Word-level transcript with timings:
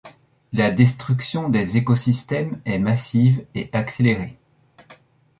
La 0.51 0.71
destruction 0.71 1.47
des 1.47 1.77
écosystèmes 1.77 2.59
est 2.65 2.79
massive 2.79 3.45
et 3.53 3.69
accélérée. 3.71 4.39